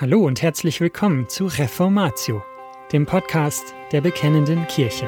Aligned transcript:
Hallo 0.00 0.24
und 0.24 0.40
herzlich 0.40 0.80
willkommen 0.80 1.28
zu 1.28 1.44
Reformatio, 1.44 2.42
dem 2.90 3.04
Podcast 3.04 3.74
der 3.92 4.00
Bekennenden 4.00 4.66
Kirche. 4.66 5.06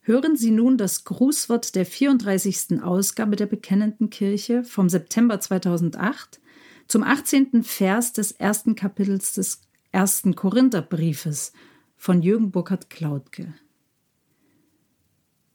Hören 0.00 0.36
Sie 0.38 0.50
nun 0.50 0.78
das 0.78 1.04
Grußwort 1.04 1.74
der 1.74 1.84
34. 1.84 2.82
Ausgabe 2.82 3.36
der 3.36 3.44
Bekennenden 3.44 4.08
Kirche 4.08 4.64
vom 4.64 4.88
September 4.88 5.38
2008 5.38 6.40
zum 6.86 7.02
18. 7.02 7.62
Vers 7.62 8.14
des 8.14 8.32
ersten 8.32 8.74
Kapitels 8.74 9.34
des 9.34 9.60
ersten 9.92 10.34
Korintherbriefes 10.34 11.52
von 11.98 12.22
Jürgen 12.22 12.50
Burkhard 12.52 12.88
Klautke. 12.88 13.52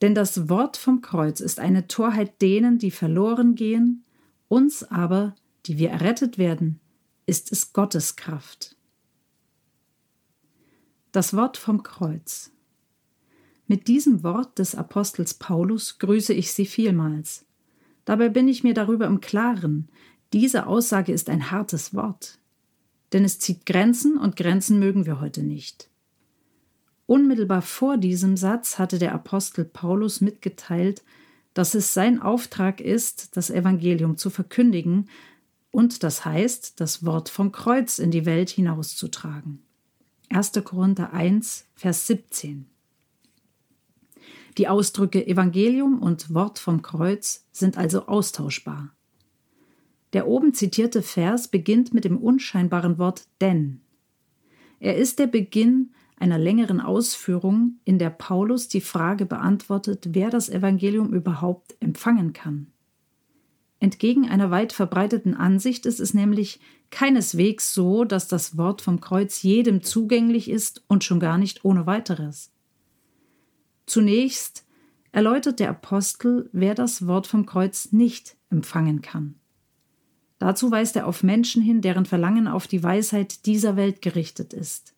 Denn 0.02 0.14
das 0.14 0.50
Wort 0.50 0.76
vom 0.76 1.02
Kreuz 1.02 1.40
ist 1.40 1.60
eine 1.60 1.88
Torheit 1.88 2.42
denen, 2.42 2.78
die 2.78 2.92
verloren 2.92 3.56
gehen, 3.56 4.04
uns 4.50 4.84
aber, 4.84 5.34
die 5.66 5.78
wir 5.78 5.90
errettet 5.90 6.38
werden, 6.38 6.82
ist 7.26 7.52
es 7.54 7.72
Gottes 7.72 8.18
Kraft. 8.18 8.76
Das 11.14 11.34
Wort 11.34 11.56
vom 11.58 11.82
Kreuz. 11.84 12.52
Mit 13.68 13.88
diesem 13.88 14.24
Wort 14.24 14.60
des 14.60 14.76
Apostels 14.76 15.36
Paulus 15.36 15.98
grüße 16.00 16.34
ich 16.34 16.52
Sie 16.52 16.66
vielmals. 16.66 17.46
Dabei 18.04 18.28
bin 18.28 18.50
ich 18.50 18.64
mir 18.64 18.74
darüber 18.74 19.08
im 19.08 19.22
Klaren, 19.22 19.88
diese 20.34 20.68
Aussage 20.68 21.14
ist 21.14 21.30
ein 21.30 21.52
hartes 21.52 21.94
Wort. 21.94 22.40
Denn 23.14 23.24
es 23.24 23.40
zieht 23.40 23.66
Grenzen 23.66 24.18
und 24.18 24.36
Grenzen 24.36 24.80
mögen 24.80 25.06
wir 25.06 25.22
heute 25.22 25.44
nicht. 25.44 25.90
Unmittelbar 27.14 27.62
vor 27.62 27.98
diesem 27.98 28.38
Satz 28.38 28.80
hatte 28.80 28.98
der 28.98 29.14
Apostel 29.14 29.66
Paulus 29.66 30.20
mitgeteilt, 30.20 31.04
dass 31.54 31.76
es 31.76 31.94
sein 31.94 32.20
Auftrag 32.20 32.82
ist, 32.82 33.38
das 33.38 33.52
Evangelium 33.52 34.18
zu 34.18 34.32
verkündigen 34.32 35.08
und 35.70 36.02
das 36.02 36.26
heißt, 36.26 36.82
das 36.82 37.06
Wort 37.06 37.30
vom 37.30 37.52
Kreuz 37.52 38.00
in 38.00 38.10
die 38.10 38.26
Welt 38.26 38.50
hinauszutragen. 38.50 39.62
1. 40.30 40.54
Korinther 40.64 41.14
1, 41.14 41.68
Vers 41.76 42.08
17. 42.08 42.66
Die 44.58 44.68
Ausdrücke 44.68 45.24
Evangelium 45.28 46.02
und 46.02 46.34
Wort 46.34 46.58
vom 46.58 46.82
Kreuz 46.82 47.46
sind 47.52 47.78
also 47.78 48.08
austauschbar. 48.08 48.92
Der 50.14 50.28
oben 50.28 50.56
zitierte 50.56 51.04
Vers 51.04 51.48
beginnt 51.48 51.94
mit 51.94 52.06
dem 52.06 52.18
unscheinbaren 52.18 52.98
Wort 52.98 53.28
denn. 53.40 53.82
Er 54.80 54.98
ist 54.98 55.20
der 55.20 55.28
Beginn 55.28 55.92
einer 56.18 56.38
längeren 56.38 56.80
Ausführung, 56.80 57.80
in 57.86 58.00
der 58.00 58.10
Paulus 58.10 58.68
die 58.68 58.82
Frage 58.82 59.26
beantwortet, 59.26 60.10
wer 60.12 60.30
das 60.30 60.50
Evangelium 60.50 61.14
überhaupt 61.14 61.76
empfangen 61.80 62.34
kann. 62.34 62.68
Entgegen 63.80 64.30
einer 64.30 64.50
weit 64.50 64.72
verbreiteten 64.72 65.34
Ansicht 65.34 65.86
ist 65.86 66.00
es 66.00 66.14
nämlich 66.14 66.62
keineswegs 66.90 67.74
so, 67.74 68.06
dass 68.06 68.28
das 68.28 68.58
Wort 68.58 68.82
vom 68.82 69.02
Kreuz 69.02 69.42
jedem 69.42 69.84
zugänglich 69.84 70.50
ist 70.50 70.84
und 70.88 71.04
schon 71.04 71.20
gar 71.20 71.38
nicht 71.38 71.66
ohne 71.66 71.86
weiteres. 71.86 72.52
Zunächst 73.86 74.66
erläutert 75.12 75.60
der 75.60 75.70
Apostel, 75.70 76.50
wer 76.54 76.76
das 76.76 77.08
Wort 77.08 77.28
vom 77.28 77.46
Kreuz 77.46 77.92
nicht 77.92 78.38
empfangen 78.50 79.02
kann. 79.02 79.36
Dazu 80.40 80.72
weist 80.72 80.96
er 80.96 81.08
auf 81.08 81.24
Menschen 81.24 81.62
hin, 81.62 81.82
deren 81.82 82.06
Verlangen 82.06 82.48
auf 82.48 82.68
die 82.68 82.84
Weisheit 82.84 83.46
dieser 83.46 83.76
Welt 83.76 84.02
gerichtet 84.02 84.54
ist. 84.54 84.93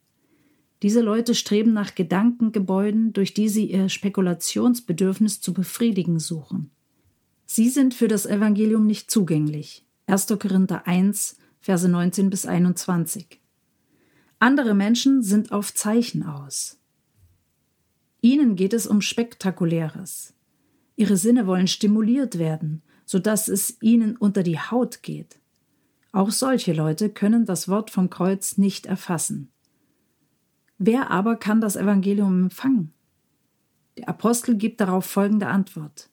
Diese 0.81 1.02
Leute 1.02 1.36
streben 1.36 1.73
nach 1.73 1.95
Gedankengebäuden, 1.95 3.14
durch 3.14 3.34
die 3.34 3.50
sie 3.50 3.72
ihr 3.72 3.90
Spekulationsbedürfnis 3.90 5.42
zu 5.42 5.54
befriedigen 5.54 6.20
suchen. 6.20 6.72
Sie 7.46 7.69
sind 7.69 7.94
für 7.94 8.08
das 8.08 8.25
Evangelium 8.25 8.85
nicht 8.85 9.09
zugänglich. 9.09 9.85
1. 10.08 10.28
Korinther 10.40 10.88
1, 10.88 11.38
Verse 11.59 11.88
19 11.88 12.30
bis 12.30 12.46
21. 12.46 13.40
Andere 14.40 14.74
Menschen 14.75 15.24
sind 15.24 15.52
auf 15.52 15.74
Zeichen 15.74 16.24
aus. 16.24 16.78
Ihnen 18.22 18.56
geht 18.56 18.74
es 18.74 18.85
um 18.85 19.02
Spektakuläres. 19.02 20.34
Ihre 20.96 21.18
Sinne 21.18 21.47
wollen 21.47 21.68
stimuliert 21.68 22.38
werden, 22.38 22.81
sodass 23.06 23.47
es 23.47 23.78
ihnen 23.81 24.18
unter 24.18 24.44
die 24.44 24.59
Haut 24.59 25.03
geht. 25.03 25.40
Auch 26.12 26.31
solche 26.31 26.74
Leute 26.74 27.09
können 27.09 27.46
das 27.46 27.68
Wort 27.68 27.91
vom 27.91 28.09
Kreuz 28.09 28.58
nicht 28.58 28.85
erfassen. 28.85 29.52
Wer 30.78 31.09
aber 31.12 31.38
kann 31.38 31.62
das 31.62 31.75
Evangelium 31.75 32.44
empfangen? 32.44 32.91
Der 33.97 34.09
Apostel 34.09 34.58
gibt 34.58 34.81
darauf 34.81 35.06
folgende 35.06 35.47
Antwort. 35.47 36.09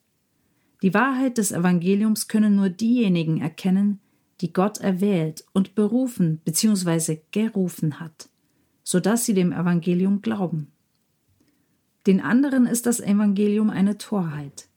Die 0.81 0.93
Wahrheit 0.93 1.37
des 1.37 1.51
Evangeliums 1.51 2.27
können 2.27 2.55
nur 2.55 2.69
diejenigen 2.69 3.41
erkennen, 3.41 3.99
die 4.41 4.51
Gott 4.51 4.79
erwählt 4.79 5.45
und 5.53 5.75
berufen 5.75 6.41
bzw. 6.43 7.19
gerufen 7.31 7.99
hat, 7.99 8.29
sodass 8.83 9.25
sie 9.25 9.33
dem 9.33 9.51
Evangelium 9.51 10.21
glauben. 10.21 10.71
Den 12.05 12.19
anderen 12.19 12.65
ist 12.65 12.85
das 12.85 12.99
Evangelium 12.99 13.69
eine 13.69 13.97
Torheit. 13.97 14.67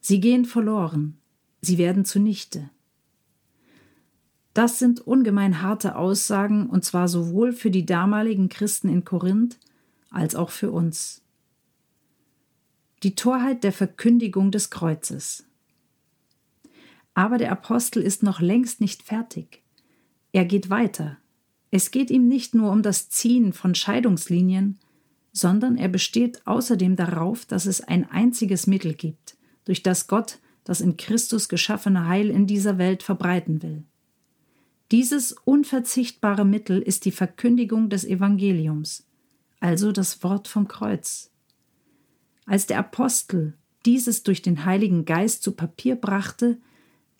Sie 0.00 0.20
gehen 0.20 0.44
verloren, 0.44 1.18
sie 1.60 1.76
werden 1.78 2.04
zunichte. 2.04 2.70
Das 4.54 4.78
sind 4.78 5.00
ungemein 5.00 5.62
harte 5.62 5.96
Aussagen, 5.96 6.68
und 6.68 6.84
zwar 6.84 7.08
sowohl 7.08 7.52
für 7.52 7.70
die 7.70 7.86
damaligen 7.86 8.48
Christen 8.48 8.88
in 8.88 9.04
Korinth 9.04 9.58
als 10.10 10.34
auch 10.34 10.50
für 10.50 10.70
uns. 10.70 11.22
Die 13.02 13.14
Torheit 13.14 13.64
der 13.64 13.72
Verkündigung 13.72 14.50
des 14.50 14.70
Kreuzes. 14.70 15.44
Aber 17.14 17.38
der 17.38 17.50
Apostel 17.50 18.02
ist 18.02 18.22
noch 18.22 18.40
längst 18.40 18.80
nicht 18.80 19.02
fertig. 19.02 19.62
Er 20.32 20.44
geht 20.44 20.70
weiter. 20.70 21.18
Es 21.70 21.90
geht 21.90 22.10
ihm 22.10 22.28
nicht 22.28 22.54
nur 22.54 22.70
um 22.70 22.82
das 22.82 23.08
Ziehen 23.08 23.52
von 23.52 23.74
Scheidungslinien, 23.74 24.78
sondern 25.32 25.76
er 25.76 25.88
besteht 25.88 26.46
außerdem 26.46 26.96
darauf, 26.96 27.46
dass 27.46 27.64
es 27.64 27.80
ein 27.80 28.10
einziges 28.10 28.66
Mittel 28.66 28.94
gibt, 28.94 29.36
durch 29.64 29.82
das 29.82 30.06
Gott 30.06 30.38
das 30.64 30.80
in 30.80 30.96
Christus 30.96 31.48
geschaffene 31.48 32.06
Heil 32.06 32.30
in 32.30 32.46
dieser 32.46 32.78
Welt 32.78 33.02
verbreiten 33.02 33.62
will. 33.62 33.84
Dieses 34.92 35.32
unverzichtbare 35.32 36.44
Mittel 36.44 36.82
ist 36.82 37.06
die 37.06 37.12
Verkündigung 37.12 37.88
des 37.88 38.04
Evangeliums, 38.04 39.06
also 39.58 39.90
das 39.90 40.22
Wort 40.22 40.48
vom 40.48 40.68
Kreuz. 40.68 41.30
Als 42.44 42.66
der 42.66 42.78
Apostel 42.78 43.54
dieses 43.86 44.22
durch 44.22 44.42
den 44.42 44.66
Heiligen 44.66 45.06
Geist 45.06 45.44
zu 45.44 45.52
Papier 45.52 45.96
brachte, 45.96 46.58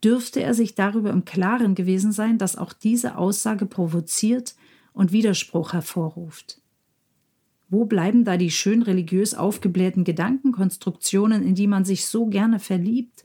dürfte 0.04 0.42
er 0.42 0.52
sich 0.52 0.74
darüber 0.74 1.08
im 1.08 1.24
Klaren 1.24 1.74
gewesen 1.74 2.12
sein, 2.12 2.36
dass 2.36 2.56
auch 2.56 2.74
diese 2.74 3.16
Aussage 3.16 3.64
provoziert 3.64 4.54
und 4.92 5.12
Widerspruch 5.12 5.72
hervorruft. 5.72 6.60
Wo 7.70 7.86
bleiben 7.86 8.26
da 8.26 8.36
die 8.36 8.50
schön 8.50 8.82
religiös 8.82 9.32
aufgeblähten 9.32 10.04
Gedankenkonstruktionen, 10.04 11.42
in 11.42 11.54
die 11.54 11.68
man 11.68 11.86
sich 11.86 12.04
so 12.04 12.26
gerne 12.26 12.58
verliebt, 12.58 13.24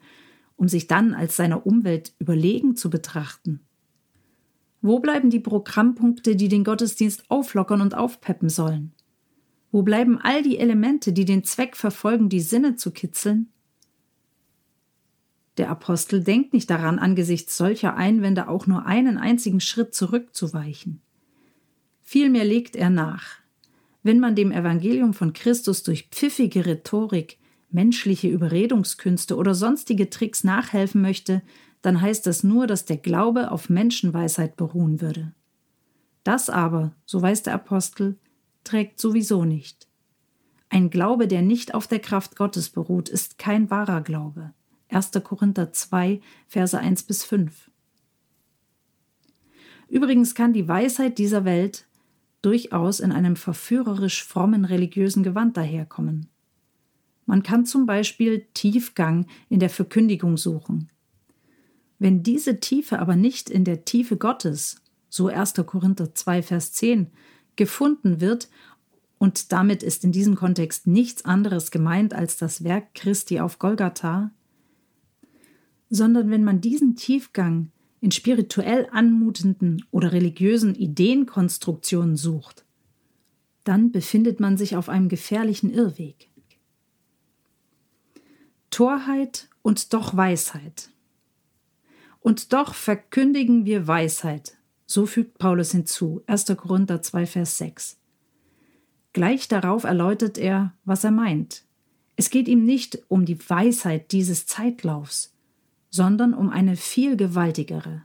um 0.55 0.69
sich 0.69 0.87
dann 0.87 1.13
als 1.13 1.35
seiner 1.35 1.65
Umwelt 1.65 2.13
überlegen 2.17 2.77
zu 2.77 2.89
betrachten? 2.89 3.66
Wo 4.81 4.99
bleiben 4.99 5.29
die 5.29 5.39
Programmpunkte, 5.39 6.35
die 6.35 6.49
den 6.49 6.63
Gottesdienst 6.63 7.29
auflockern 7.29 7.81
und 7.81 7.95
aufpeppen 7.95 8.49
sollen? 8.49 8.93
Wo 9.71 9.81
bleiben 9.81 10.19
all 10.21 10.43
die 10.43 10.59
Elemente, 10.59 11.13
die 11.13 11.25
den 11.25 11.43
Zweck 11.43 11.75
verfolgen, 11.75 12.29
die 12.29 12.39
Sinne 12.39 12.75
zu 12.75 12.91
kitzeln? 12.91 13.49
Der 15.57 15.69
Apostel 15.69 16.23
denkt 16.23 16.53
nicht 16.53 16.69
daran, 16.69 16.99
angesichts 16.99 17.57
solcher 17.57 17.95
Einwände 17.95 18.47
auch 18.47 18.67
nur 18.67 18.85
einen 18.85 19.17
einzigen 19.17 19.59
Schritt 19.59 19.95
zurückzuweichen. 19.95 21.01
Vielmehr 22.01 22.45
legt 22.45 22.75
er 22.75 22.89
nach. 22.89 23.39
Wenn 24.03 24.19
man 24.19 24.35
dem 24.35 24.51
Evangelium 24.51 25.13
von 25.13 25.33
Christus 25.33 25.83
durch 25.83 26.09
pfiffige 26.11 26.65
Rhetorik, 26.65 27.39
menschliche 27.69 28.29
Überredungskünste 28.29 29.35
oder 29.35 29.53
sonstige 29.53 30.09
Tricks 30.09 30.43
nachhelfen 30.43 31.01
möchte, 31.01 31.41
dann 31.87 32.01
heißt 32.01 32.27
das 32.27 32.43
nur, 32.43 32.67
dass 32.67 32.83
der 32.83 32.97
Glaube 32.97 33.49
auf 33.49 33.69
Menschenweisheit 33.69 34.57
beruhen 34.57 34.99
würde. 34.99 35.31
Das 36.25 36.49
aber, 36.49 36.91
so 37.05 37.21
weiß 37.21 37.43
der 37.43 37.53
Apostel, 37.53 38.19
trägt 38.65 38.99
sowieso 38.99 39.45
nicht. 39.45 39.87
Ein 40.67 40.89
Glaube, 40.89 41.29
der 41.29 41.41
nicht 41.41 41.73
auf 41.73 41.87
der 41.87 41.99
Kraft 41.99 42.35
Gottes 42.35 42.71
beruht, 42.71 43.07
ist 43.07 43.37
kein 43.37 43.71
wahrer 43.71 44.01
Glaube. 44.01 44.51
1. 44.89 45.11
Korinther 45.23 45.71
2, 45.71 46.19
Verse 46.49 46.77
1 46.77 47.03
bis 47.03 47.23
5. 47.23 47.71
Übrigens 49.87 50.35
kann 50.35 50.51
die 50.51 50.67
Weisheit 50.67 51.17
dieser 51.17 51.45
Welt 51.45 51.85
durchaus 52.41 52.99
in 52.99 53.13
einem 53.13 53.37
verführerisch 53.37 54.25
frommen 54.25 54.65
religiösen 54.65 55.23
Gewand 55.23 55.55
daherkommen. 55.55 56.27
Man 57.25 57.43
kann 57.43 57.65
zum 57.65 57.85
Beispiel 57.85 58.45
Tiefgang 58.53 59.25
in 59.47 59.61
der 59.61 59.69
Verkündigung 59.69 60.35
suchen, 60.35 60.89
wenn 61.99 62.23
diese 62.23 62.59
Tiefe 62.59 62.99
aber 62.99 63.15
nicht 63.15 63.49
in 63.49 63.63
der 63.63 63.85
Tiefe 63.85 64.17
Gottes, 64.17 64.81
so 65.09 65.27
1. 65.27 65.53
Korinther 65.65 66.13
2, 66.13 66.43
Vers 66.43 66.73
10, 66.73 67.07
gefunden 67.55 68.21
wird 68.21 68.49
und 69.17 69.51
damit 69.51 69.81
ist 69.81 70.03
in 70.03 70.11
diesem 70.11 70.35
Kontext 70.35 70.85
nichts 70.85 71.25
anderes 71.25 71.71
gemeint 71.71 72.13
als 72.13 72.37
das 72.37 72.63
Werk 72.63 72.93
Christi 72.93 73.39
auf 73.39 73.57
Golgatha, 73.57 74.31
sondern 75.89 76.29
wenn 76.29 76.43
man 76.43 76.61
diesen 76.61 76.95
Tiefgang 76.95 77.71
in 77.99 78.11
spirituell 78.11 78.87
anmutenden 78.91 79.83
oder 79.89 80.11
religiösen 80.11 80.75
Ideenkonstruktionen 80.75 82.15
sucht, 82.15 82.63
dann 83.63 83.91
befindet 83.91 84.39
man 84.39 84.55
sich 84.55 84.75
auf 84.75 84.87
einem 84.87 85.09
gefährlichen 85.09 85.73
Irrweg. 85.73 86.29
Torheit 88.69 89.49
und 89.61 89.93
doch 89.93 90.15
Weisheit. 90.15 90.89
Und 92.27 92.51
doch 92.51 92.73
verkündigen 92.73 93.65
wir 93.65 93.87
Weisheit, 93.87 94.57
so 94.85 95.05
fügt 95.05 95.37
Paulus 95.37 95.71
hinzu, 95.71 96.23
1. 96.27 96.57
Korinther 96.57 97.01
2, 97.01 97.25
Vers 97.25 97.57
6. 97.57 97.99
Gleich 99.13 99.47
darauf 99.47 99.85
erläutert 99.85 100.37
er, 100.37 100.73
was 100.83 101.05
er 101.05 101.11
meint. 101.11 101.63
Es 102.17 102.29
geht 102.29 102.49
ihm 102.49 102.65
nicht 102.65 102.99
um 103.07 103.23
die 103.23 103.39
Weisheit 103.49 104.11
dieses 104.11 104.45
Zeitlaufs, 104.45 105.37
sondern 105.89 106.33
um 106.33 106.49
eine 106.49 106.75
viel 106.75 107.15
gewaltigere. 107.15 108.03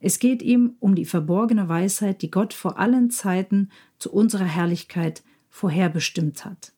Es 0.00 0.18
geht 0.18 0.40
ihm 0.40 0.76
um 0.80 0.94
die 0.94 1.04
verborgene 1.04 1.68
Weisheit, 1.68 2.22
die 2.22 2.30
Gott 2.30 2.54
vor 2.54 2.78
allen 2.78 3.10
Zeiten 3.10 3.68
zu 3.98 4.10
unserer 4.10 4.46
Herrlichkeit 4.46 5.22
vorherbestimmt 5.50 6.46
hat. 6.46 6.72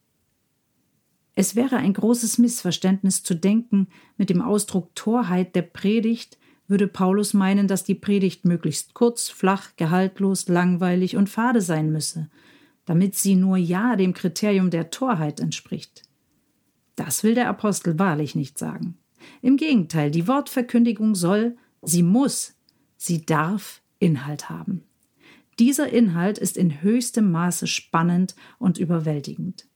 Es 1.35 1.55
wäre 1.55 1.77
ein 1.77 1.93
großes 1.93 2.37
Missverständnis 2.37 3.23
zu 3.23 3.33
denken, 3.33 3.87
mit 4.17 4.29
dem 4.29 4.41
Ausdruck 4.41 4.93
Torheit 4.93 5.55
der 5.55 5.61
Predigt 5.61 6.37
würde 6.71 6.87
Paulus 6.87 7.35
meinen, 7.35 7.67
dass 7.67 7.83
die 7.83 7.93
Predigt 7.93 8.45
möglichst 8.45 8.95
kurz, 8.95 9.29
flach, 9.29 9.75
gehaltlos, 9.75 10.47
langweilig 10.47 11.17
und 11.17 11.29
fade 11.29 11.61
sein 11.61 11.91
müsse, 11.91 12.29
damit 12.85 13.13
sie 13.13 13.35
nur 13.35 13.57
ja 13.57 13.95
dem 13.95 14.13
Kriterium 14.13 14.71
der 14.71 14.89
Torheit 14.89 15.39
entspricht. 15.39 16.03
Das 16.95 17.23
will 17.23 17.35
der 17.35 17.49
Apostel 17.49 17.99
wahrlich 17.99 18.33
nicht 18.33 18.57
sagen. 18.57 18.97
Im 19.41 19.57
Gegenteil, 19.57 20.09
die 20.09 20.27
Wortverkündigung 20.27 21.13
soll, 21.13 21.57
sie 21.83 22.03
muss, 22.03 22.55
sie 22.97 23.25
darf 23.25 23.81
Inhalt 23.99 24.49
haben. 24.49 24.83
Dieser 25.59 25.89
Inhalt 25.89 26.39
ist 26.39 26.57
in 26.57 26.81
höchstem 26.81 27.29
Maße 27.29 27.67
spannend 27.67 28.35
und 28.57 28.79
überwältigend. 28.79 29.67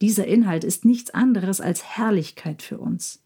Dieser 0.00 0.26
Inhalt 0.26 0.64
ist 0.64 0.84
nichts 0.84 1.10
anderes 1.10 1.60
als 1.60 1.84
Herrlichkeit 1.84 2.62
für 2.62 2.78
uns. 2.78 3.22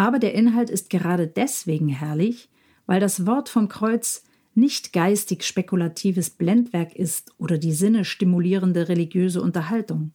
Aber 0.00 0.18
der 0.18 0.32
Inhalt 0.32 0.70
ist 0.70 0.88
gerade 0.88 1.26
deswegen 1.26 1.90
herrlich, 1.90 2.48
weil 2.86 3.00
das 3.00 3.26
Wort 3.26 3.50
vom 3.50 3.68
Kreuz 3.68 4.24
nicht 4.54 4.94
geistig 4.94 5.44
spekulatives 5.44 6.30
Blendwerk 6.30 6.96
ist 6.96 7.34
oder 7.36 7.58
die 7.58 7.74
Sinne 7.74 8.06
stimulierende 8.06 8.88
religiöse 8.88 9.42
Unterhaltung. 9.42 10.12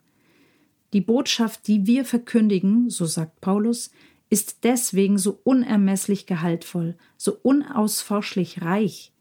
Die 0.92 1.02
Botschaft, 1.02 1.68
die 1.68 1.86
wir 1.86 2.04
verkündigen, 2.04 2.90
so 2.90 3.06
sagt 3.06 3.42
Paulus, 3.42 3.92
ist 4.32 4.64
deswegen 4.64 5.20
so 5.20 5.40
unermesslich 5.44 6.26
gehaltvoll, 6.26 6.96
so 7.16 7.38
unausforschlich 7.44 8.64
reich, 8.64 9.14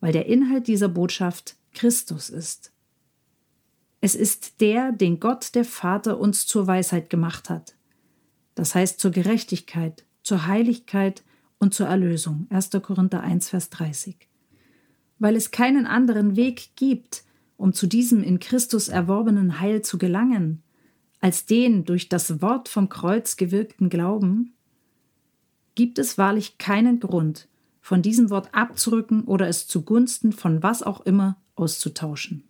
weil 0.00 0.10
der 0.10 0.26
Inhalt 0.26 0.66
dieser 0.66 0.88
Botschaft 0.88 1.54
Christus 1.72 2.30
ist. 2.30 2.72
Es 4.00 4.16
ist 4.16 4.60
der, 4.60 4.90
den 4.90 5.20
Gott 5.20 5.54
der 5.54 5.64
Vater 5.64 6.18
uns 6.18 6.48
zur 6.48 6.66
Weisheit 6.66 7.10
gemacht 7.10 7.48
hat. 7.48 7.76
Das 8.54 8.74
heißt 8.74 9.00
zur 9.00 9.10
Gerechtigkeit, 9.10 10.04
zur 10.22 10.46
Heiligkeit 10.46 11.22
und 11.58 11.74
zur 11.74 11.86
Erlösung. 11.86 12.46
1. 12.50 12.70
Korinther 12.82 13.22
1, 13.22 13.48
Vers 13.48 13.70
30. 13.70 14.16
Weil 15.18 15.36
es 15.36 15.50
keinen 15.50 15.86
anderen 15.86 16.36
Weg 16.36 16.70
gibt, 16.76 17.24
um 17.56 17.72
zu 17.72 17.86
diesem 17.86 18.22
in 18.22 18.40
Christus 18.40 18.88
erworbenen 18.88 19.60
Heil 19.60 19.82
zu 19.82 19.98
gelangen, 19.98 20.62
als 21.20 21.44
den 21.44 21.84
durch 21.84 22.08
das 22.08 22.40
Wort 22.40 22.68
vom 22.68 22.88
Kreuz 22.88 23.36
gewirkten 23.36 23.90
Glauben, 23.90 24.54
gibt 25.74 25.98
es 25.98 26.18
wahrlich 26.18 26.58
keinen 26.58 27.00
Grund, 27.00 27.48
von 27.80 28.02
diesem 28.02 28.30
Wort 28.30 28.54
abzurücken 28.54 29.24
oder 29.24 29.48
es 29.48 29.66
zugunsten 29.66 30.32
von 30.32 30.62
was 30.62 30.82
auch 30.82 31.00
immer 31.02 31.36
auszutauschen. 31.54 32.49